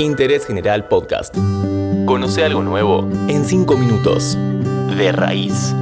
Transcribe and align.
Interés 0.00 0.46
General 0.46 0.88
Podcast. 0.88 1.34
Conoce 2.06 2.42
algo 2.42 2.62
nuevo 2.62 3.06
en 3.28 3.44
5 3.44 3.76
minutos. 3.76 4.38
De 4.96 5.12
raíz. 5.12 5.74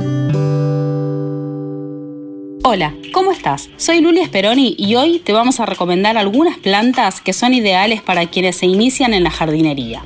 Hola, 2.64 2.94
¿cómo 3.14 3.30
estás? 3.30 3.70
Soy 3.76 4.00
Lulia 4.00 4.26
Speroni 4.26 4.74
y 4.76 4.96
hoy 4.96 5.20
te 5.20 5.32
vamos 5.32 5.60
a 5.60 5.66
recomendar 5.66 6.18
algunas 6.18 6.58
plantas 6.58 7.20
que 7.20 7.32
son 7.32 7.54
ideales 7.54 8.02
para 8.02 8.26
quienes 8.26 8.56
se 8.56 8.66
inician 8.66 9.14
en 9.14 9.22
la 9.22 9.30
jardinería. 9.30 10.04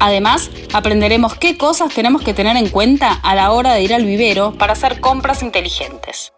Además, 0.00 0.50
aprenderemos 0.74 1.36
qué 1.36 1.56
cosas 1.56 1.94
tenemos 1.94 2.22
que 2.22 2.34
tener 2.34 2.56
en 2.56 2.68
cuenta 2.68 3.12
a 3.12 3.36
la 3.36 3.52
hora 3.52 3.74
de 3.74 3.82
ir 3.82 3.94
al 3.94 4.04
vivero 4.04 4.54
para 4.58 4.72
hacer 4.72 5.00
compras 5.00 5.44
inteligentes. 5.44 6.32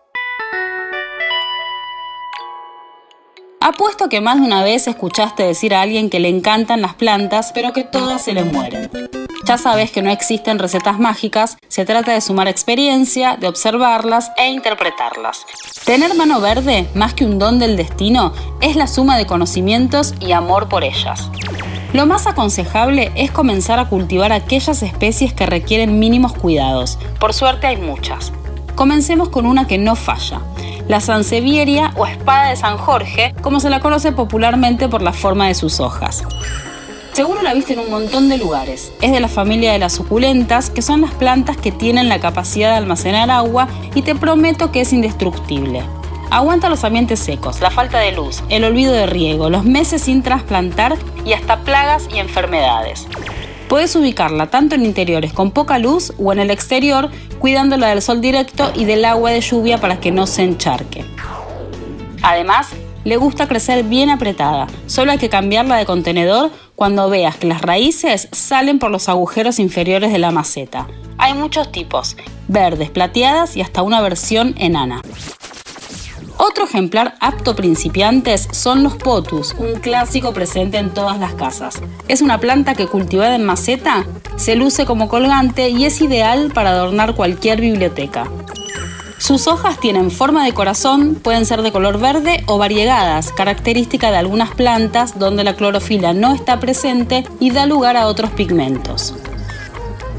Apuesto 3.69 4.09
que 4.09 4.23
más 4.23 4.41
de 4.41 4.46
una 4.46 4.64
vez 4.64 4.89
escuchaste 4.89 5.43
decir 5.43 5.75
a 5.75 5.82
alguien 5.82 6.09
que 6.09 6.21
le 6.21 6.30
encantan 6.30 6.80
las 6.80 6.95
plantas, 6.95 7.52
pero 7.52 7.74
que 7.74 7.84
todas 7.84 8.24
se 8.24 8.33
le 8.33 8.43
mueren. 8.43 8.91
Ya 9.45 9.59
sabes 9.59 9.91
que 9.91 10.01
no 10.01 10.09
existen 10.09 10.59
recetas 10.59 10.98
mágicas, 10.98 11.59
se 11.69 11.84
trata 11.84 12.12
de 12.12 12.23
sumar 12.23 12.48
experiencia, 12.48 13.37
de 13.37 13.46
observarlas 13.46 14.33
e 14.38 14.48
interpretarlas. 14.48 15.45
Tener 15.84 16.15
mano 16.15 16.41
verde, 16.41 16.88
más 16.95 17.12
que 17.12 17.27
un 17.27 17.38
don 17.38 17.59
del 17.59 17.77
destino, 17.77 18.33
es 18.62 18.74
la 18.74 18.87
suma 18.87 19.19
de 19.19 19.27
conocimientos 19.27 20.15
y 20.19 20.32
amor 20.32 20.71
por 20.71 20.82
ellas. 20.82 21.30
Lo 21.93 22.07
más 22.07 22.27
aconsejable 22.27 23.12
es 23.16 23.30
comenzar 23.30 23.79
a 23.79 23.91
cultivar 23.91 24.32
aquellas 24.32 24.82
especies 24.82 25.35
que 25.35 25.45
requieren 25.45 25.98
mínimos 25.98 26.32
cuidados. 26.32 26.98
Por 27.21 27.35
suerte 27.35 27.66
hay 27.66 27.77
muchas. 27.77 28.32
Comencemos 28.77 29.29
con 29.29 29.45
una 29.45 29.66
que 29.66 29.77
no 29.77 29.95
falla, 29.95 30.41
la 30.88 31.01
sansevieria 31.01 31.92
o 31.97 32.06
espada 32.06 32.48
de 32.48 32.56
San 32.56 32.78
Jorge, 32.78 33.34
como 33.42 33.60
se 33.60 33.70
la 33.70 33.80
conoce 33.80 34.10
popularmente 34.12 34.88
por 34.88 35.02
la 35.02 35.12
forma 35.12 35.46
de 35.46 35.55
sus 35.55 35.80
hojas. 35.80 36.24
Seguro 37.12 37.42
la 37.42 37.52
viste 37.52 37.74
en 37.74 37.80
un 37.80 37.91
montón 37.91 38.29
de 38.29 38.38
lugares. 38.38 38.93
Es 39.02 39.12
de 39.12 39.20
la 39.20 39.29
familia 39.29 39.73
de 39.73 39.79
las 39.79 39.93
suculentas, 39.93 40.71
que 40.71 40.82
son 40.82 41.01
las 41.02 41.13
plantas 41.13 41.57
que 41.57 41.73
tienen 41.73 42.09
la 42.09 42.21
capacidad 42.21 42.71
de 42.71 42.76
almacenar 42.76 43.30
agua 43.30 43.68
y 43.95 44.02
te 44.02 44.15
prometo 44.15 44.73
que 44.73 44.80
es 44.80 44.93
indestructible. 44.93 45.82
Aguanta 46.30 46.68
los 46.68 46.85
ambientes 46.85 47.20
secos, 47.20 47.60
la 47.60 47.70
falta 47.70 47.98
de 47.98 48.13
luz, 48.13 48.43
el 48.51 48.65
olvido 48.65 48.93
de 48.93 49.07
riego, 49.07 49.51
los 49.51 49.65
meses 49.65 50.02
sin 50.02 50.23
trasplantar 50.23 50.96
y 51.24 51.32
hasta 51.32 51.60
plagas 51.60 52.07
y 52.15 52.18
enfermedades. 52.18 53.07
Puedes 53.68 53.95
ubicarla 53.96 54.46
tanto 54.46 54.74
en 54.74 54.87
interiores 54.87 55.32
con 55.35 55.51
poca 55.51 55.79
luz 55.79 56.15
o 56.18 56.32
en 56.32 56.38
el 56.38 56.51
exterior, 56.51 57.10
cuidándola 57.49 57.88
del 57.88 58.02
sol 58.02 58.21
directo 58.21 58.71
y 58.74 58.85
del 58.85 59.07
agua 59.07 59.30
de 59.30 59.41
lluvia 59.41 59.79
para 59.79 59.99
que 60.01 60.10
no 60.10 60.27
se 60.27 60.43
encharque. 60.43 61.07
Además, 62.21 62.68
le 63.04 63.16
gusta 63.16 63.49
crecer 63.49 63.85
bien 63.85 64.10
apretada, 64.10 64.66
solo 64.87 65.12
hay 65.12 65.19
que 65.19 65.31
cambiarla 65.31 65.76
de 65.76 65.87
contenedor 65.87 66.50
cuando 66.76 67.09
veas 67.09 67.38
que 67.38 67.47
las 67.47 67.62
raíces 67.62 68.28
salen 68.32 68.78
por 68.78 68.91
los 68.91 69.09
agujeros 69.09 69.59
inferiores 69.60 70.12
de 70.12 70.19
la 70.19 70.31
maceta. 70.31 70.88
Hay 71.16 71.32
muchos 71.32 71.72
tipos, 71.72 72.19
verdes, 72.49 72.91
plateadas 72.91 73.56
y 73.56 73.62
hasta 73.62 73.81
una 73.81 74.03
versión 74.03 74.54
enana. 74.59 75.00
Otro 76.41 76.67
ejemplar 76.67 77.17
apto 77.19 77.56
principiantes 77.56 78.47
son 78.53 78.84
los 78.84 78.94
potus, 78.94 79.56
un 79.59 79.81
clásico 79.81 80.33
presente 80.33 80.78
en 80.78 80.94
todas 80.94 81.19
las 81.19 81.34
casas. 81.34 81.83
Es 82.06 82.22
una 82.22 82.39
planta 82.39 82.75
que 82.75 82.87
cultivada 82.87 83.34
en 83.34 83.44
maceta 83.44 84.06
se 84.37 84.55
luce 84.55 84.87
como 84.87 85.09
colgante 85.09 85.69
y 85.69 85.84
es 85.84 86.00
ideal 86.00 86.53
para 86.55 86.71
adornar 86.71 87.16
cualquier 87.16 87.61
biblioteca. 87.61 88.31
Sus 89.19 89.49
hojas 89.49 89.81
tienen 89.81 90.12
forma 90.12 90.44
de 90.44 90.55
corazón, 90.55 91.16
pueden 91.16 91.44
ser 91.44 91.62
de 91.62 91.72
color 91.72 91.99
verde 91.99 92.44
o 92.47 92.56
variegadas, 92.56 93.33
característica 93.33 94.12
de 94.12 94.19
algunas 94.19 94.55
plantas 94.55 95.19
donde 95.19 95.43
la 95.43 95.56
clorofila 95.56 96.12
no 96.12 96.33
está 96.33 96.61
presente 96.61 97.27
y 97.41 97.50
da 97.50 97.66
lugar 97.66 97.97
a 97.97 98.06
otros 98.06 98.31
pigmentos. 98.31 99.12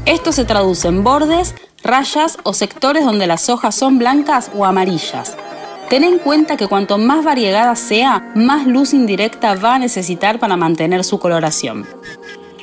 Esto 0.04 0.32
se 0.32 0.44
traduce 0.44 0.86
en 0.88 1.02
bordes, 1.02 1.54
rayas 1.82 2.36
o 2.42 2.52
sectores 2.52 3.06
donde 3.06 3.26
las 3.26 3.48
hojas 3.48 3.74
son 3.74 3.98
blancas 3.98 4.50
o 4.54 4.66
amarillas. 4.66 5.34
Ten 5.90 6.04
en 6.04 6.20
cuenta 6.20 6.56
que 6.56 6.68
cuanto 6.68 6.98
más 6.98 7.24
variegada 7.24 7.74
sea, 7.74 8.30
más 8.36 8.64
luz 8.64 8.94
indirecta 8.94 9.56
va 9.56 9.74
a 9.74 9.78
necesitar 9.80 10.38
para 10.38 10.56
mantener 10.56 11.02
su 11.02 11.18
coloración. 11.18 11.84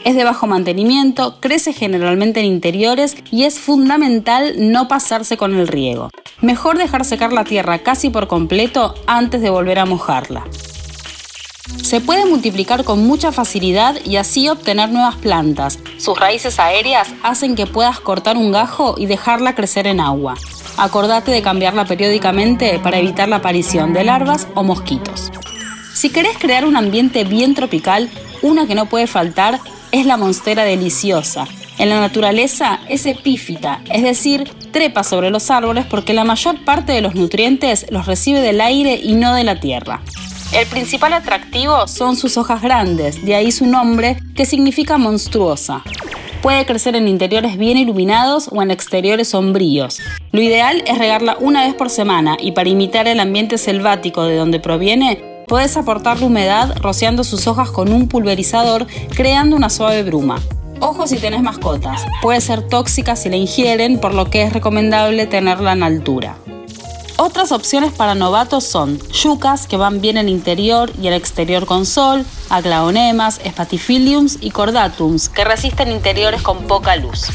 Es 0.05 0.15
de 0.15 0.23
bajo 0.23 0.47
mantenimiento, 0.47 1.35
crece 1.41 1.73
generalmente 1.73 2.39
en 2.39 2.45
interiores 2.45 3.17
y 3.29 3.43
es 3.43 3.59
fundamental 3.59 4.53
no 4.71 4.87
pasarse 4.87 5.35
con 5.35 5.53
el 5.53 5.67
riego. 5.67 6.09
Mejor 6.39 6.77
dejar 6.77 7.03
secar 7.03 7.33
la 7.33 7.43
tierra 7.43 7.79
casi 7.79 8.09
por 8.09 8.29
completo 8.29 8.95
antes 9.07 9.41
de 9.41 9.49
volver 9.49 9.79
a 9.79 9.85
mojarla. 9.85 10.45
Se 11.83 11.99
puede 11.99 12.25
multiplicar 12.25 12.85
con 12.85 13.05
mucha 13.05 13.33
facilidad 13.33 13.97
y 14.05 14.15
así 14.15 14.47
obtener 14.47 14.89
nuevas 14.89 15.17
plantas. 15.17 15.79
Sus 15.97 16.17
raíces 16.17 16.59
aéreas 16.61 17.09
hacen 17.23 17.55
que 17.55 17.65
puedas 17.65 17.99
cortar 17.99 18.37
un 18.37 18.53
gajo 18.53 18.95
y 18.97 19.05
dejarla 19.05 19.53
crecer 19.53 19.85
en 19.85 19.99
agua 19.99 20.35
acordate 20.77 21.31
de 21.31 21.41
cambiarla 21.41 21.85
periódicamente 21.85 22.79
para 22.79 22.99
evitar 22.99 23.27
la 23.27 23.37
aparición 23.37 23.93
de 23.93 24.03
larvas 24.03 24.47
o 24.55 24.63
mosquitos. 24.63 25.31
Si 25.93 26.09
querés 26.09 26.37
crear 26.37 26.65
un 26.65 26.75
ambiente 26.75 27.23
bien 27.23 27.55
tropical, 27.55 28.09
una 28.41 28.67
que 28.67 28.75
no 28.75 28.85
puede 28.85 29.07
faltar 29.07 29.59
es 29.91 30.05
la 30.05 30.17
monstera 30.17 30.63
deliciosa. 30.63 31.47
En 31.79 31.89
la 31.89 31.99
naturaleza 31.99 32.79
es 32.89 33.05
epífita, 33.05 33.81
es 33.91 34.03
decir, 34.03 34.51
trepa 34.71 35.03
sobre 35.03 35.29
los 35.29 35.51
árboles 35.51 35.85
porque 35.85 36.13
la 36.13 36.23
mayor 36.23 36.63
parte 36.63 36.91
de 36.91 37.01
los 37.01 37.15
nutrientes 37.15 37.85
los 37.89 38.05
recibe 38.05 38.41
del 38.41 38.61
aire 38.61 38.99
y 39.01 39.13
no 39.13 39.33
de 39.33 39.43
la 39.43 39.59
tierra. 39.59 40.01
El 40.53 40.65
principal 40.67 41.13
atractivo 41.13 41.87
son 41.87 42.15
sus 42.15 42.37
hojas 42.37 42.61
grandes, 42.61 43.23
de 43.25 43.35
ahí 43.35 43.51
su 43.51 43.65
nombre, 43.65 44.17
que 44.35 44.45
significa 44.45 44.97
monstruosa. 44.97 45.83
Puede 46.41 46.65
crecer 46.65 46.95
en 46.95 47.07
interiores 47.07 47.57
bien 47.57 47.77
iluminados 47.77 48.49
o 48.51 48.61
en 48.61 48.69
exteriores 48.69 49.29
sombríos. 49.29 49.99
Lo 50.31 50.41
ideal 50.41 50.83
es 50.85 50.97
regarla 50.97 51.35
una 51.39 51.65
vez 51.65 51.73
por 51.73 51.89
semana 51.89 52.37
y 52.39 52.51
para 52.51 52.69
imitar 52.69 53.07
el 53.07 53.19
ambiente 53.19 53.57
selvático 53.57 54.23
de 54.23 54.35
donde 54.35 54.59
proviene, 54.59 55.43
puedes 55.47 55.75
aportarle 55.77 56.27
humedad 56.27 56.77
rociando 56.79 57.23
sus 57.23 57.47
hojas 57.47 57.71
con 57.71 57.91
un 57.91 58.07
pulverizador, 58.07 58.85
creando 59.15 59.55
una 59.55 59.69
suave 59.69 60.03
bruma. 60.03 60.39
Ojo 60.79 61.07
si 61.07 61.17
tenés 61.17 61.41
mascotas, 61.41 62.05
puede 62.21 62.39
ser 62.39 62.61
tóxica 62.61 63.15
si 63.15 63.29
la 63.29 63.35
ingieren, 63.35 63.99
por 63.99 64.13
lo 64.13 64.29
que 64.29 64.43
es 64.43 64.53
recomendable 64.53 65.25
tenerla 65.25 65.73
en 65.73 65.81
altura. 65.81 66.37
Otras 67.19 67.51
opciones 67.51 67.91
para 67.93 68.13
novatos 68.13 68.63
son 68.63 68.99
yucas, 69.11 69.65
que 69.65 69.75
van 69.75 70.01
bien 70.01 70.17
en 70.17 70.29
interior 70.29 70.91
y 71.01 71.07
en 71.07 71.13
exterior 71.13 71.65
con 71.65 71.87
sol, 71.87 72.23
aglaonemas, 72.51 73.41
spatifiliums 73.43 74.37
y 74.39 74.51
cordatums, 74.51 75.27
que 75.27 75.43
resisten 75.43 75.91
interiores 75.91 76.43
con 76.43 76.67
poca 76.67 76.95
luz. 76.95 77.25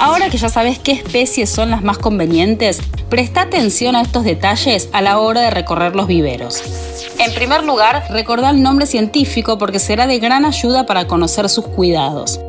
Ahora 0.00 0.28
que 0.28 0.38
ya 0.38 0.48
sabes 0.48 0.80
qué 0.80 0.90
especies 0.90 1.48
son 1.50 1.70
las 1.70 1.84
más 1.84 1.98
convenientes, 1.98 2.80
presta 3.08 3.42
atención 3.42 3.94
a 3.94 4.02
estos 4.02 4.24
detalles 4.24 4.88
a 4.92 5.02
la 5.02 5.20
hora 5.20 5.42
de 5.42 5.50
recorrer 5.50 5.94
los 5.94 6.08
viveros. 6.08 6.60
En 7.20 7.32
primer 7.32 7.62
lugar, 7.62 8.06
recordá 8.10 8.50
el 8.50 8.60
nombre 8.60 8.86
científico 8.86 9.56
porque 9.56 9.78
será 9.78 10.08
de 10.08 10.18
gran 10.18 10.46
ayuda 10.46 10.84
para 10.84 11.06
conocer 11.06 11.48
sus 11.48 11.66
cuidados. 11.66 12.40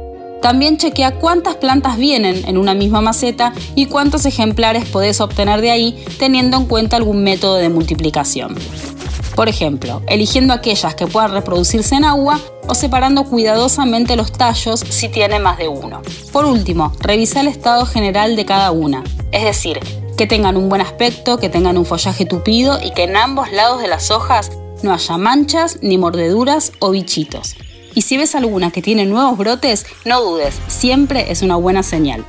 También 0.41 0.77
chequea 0.77 1.15
cuántas 1.15 1.55
plantas 1.55 1.97
vienen 1.97 2.43
en 2.47 2.57
una 2.57 2.73
misma 2.73 3.01
maceta 3.01 3.53
y 3.75 3.87
cuántos 3.87 4.25
ejemplares 4.25 4.85
podés 4.85 5.19
obtener 5.19 5.61
de 5.61 5.71
ahí 5.71 6.05
teniendo 6.17 6.57
en 6.57 6.65
cuenta 6.65 6.95
algún 6.95 7.23
método 7.23 7.55
de 7.55 7.69
multiplicación. 7.69 8.55
Por 9.35 9.49
ejemplo, 9.49 10.01
eligiendo 10.07 10.53
aquellas 10.53 10.95
que 10.95 11.07
puedan 11.07 11.31
reproducirse 11.31 11.95
en 11.95 12.05
agua 12.05 12.39
o 12.67 12.75
separando 12.75 13.23
cuidadosamente 13.23 14.15
los 14.15 14.31
tallos 14.31 14.81
si 14.81 15.09
tiene 15.09 15.39
más 15.39 15.57
de 15.57 15.67
uno. 15.67 16.01
Por 16.31 16.45
último, 16.45 16.93
revisa 16.99 17.41
el 17.41 17.47
estado 17.47 17.85
general 17.85 18.35
de 18.35 18.45
cada 18.45 18.71
una, 18.71 19.03
es 19.31 19.43
decir, 19.43 19.79
que 20.17 20.27
tengan 20.27 20.57
un 20.57 20.67
buen 20.67 20.81
aspecto, 20.81 21.37
que 21.37 21.47
tengan 21.47 21.77
un 21.77 21.85
follaje 21.85 22.25
tupido 22.25 22.79
y 22.83 22.91
que 22.91 23.03
en 23.03 23.15
ambos 23.15 23.51
lados 23.51 23.81
de 23.81 23.87
las 23.87 24.11
hojas 24.11 24.51
no 24.83 24.93
haya 24.93 25.17
manchas, 25.17 25.79
ni 25.81 25.97
mordeduras 25.97 26.73
o 26.79 26.91
bichitos. 26.91 27.55
Y 27.99 28.01
si 28.01 28.15
ves 28.15 28.33
alguna 28.33 28.71
que 28.71 28.81
tiene 28.81 29.05
nuevos 29.05 29.37
brotes, 29.37 29.85
no 30.05 30.21
dudes, 30.21 30.57
siempre 30.69 31.33
es 31.33 31.41
una 31.41 31.57
buena 31.57 31.83
señal. 31.83 32.23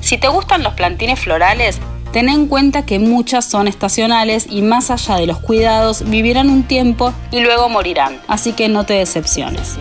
Si 0.00 0.16
te 0.16 0.28
gustan 0.28 0.62
los 0.62 0.72
plantines 0.72 1.20
florales, 1.20 1.76
ten 2.14 2.30
en 2.30 2.46
cuenta 2.46 2.86
que 2.86 2.98
muchas 2.98 3.44
son 3.44 3.68
estacionales 3.68 4.46
y 4.48 4.62
más 4.62 4.90
allá 4.90 5.16
de 5.16 5.26
los 5.26 5.38
cuidados 5.38 6.08
vivirán 6.08 6.48
un 6.48 6.62
tiempo 6.62 7.12
y 7.30 7.40
luego 7.40 7.68
morirán, 7.68 8.22
así 8.26 8.54
que 8.54 8.70
no 8.70 8.86
te 8.86 8.94
decepciones. 8.94 9.74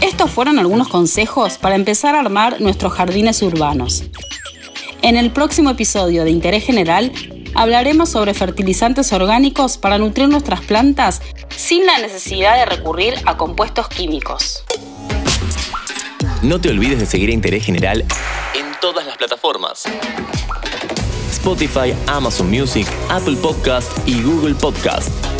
Estos 0.00 0.28
fueron 0.28 0.58
algunos 0.58 0.88
consejos 0.88 1.58
para 1.58 1.76
empezar 1.76 2.16
a 2.16 2.18
armar 2.18 2.60
nuestros 2.60 2.92
jardines 2.92 3.40
urbanos. 3.40 4.02
En 5.02 5.16
el 5.16 5.30
próximo 5.30 5.70
episodio 5.70 6.24
de 6.24 6.30
Interés 6.30 6.64
General 6.64 7.12
hablaremos 7.54 8.08
sobre 8.08 8.34
fertilizantes 8.34 9.12
orgánicos 9.12 9.78
para 9.78 9.98
nutrir 9.98 10.28
nuestras 10.28 10.60
plantas 10.60 11.20
sin 11.56 11.86
la 11.86 11.98
necesidad 11.98 12.56
de 12.56 12.66
recurrir 12.66 13.14
a 13.26 13.36
compuestos 13.36 13.88
químicos. 13.88 14.64
No 16.42 16.60
te 16.60 16.70
olvides 16.70 17.00
de 17.00 17.06
seguir 17.06 17.30
a 17.30 17.32
Interés 17.32 17.64
General 17.64 18.04
en 18.54 18.66
todas 18.80 19.06
las 19.06 19.16
plataformas. 19.16 19.84
Spotify, 21.30 21.94
Amazon 22.06 22.50
Music, 22.50 22.86
Apple 23.08 23.36
Podcast 23.36 23.90
y 24.06 24.22
Google 24.22 24.54
Podcast. 24.54 25.39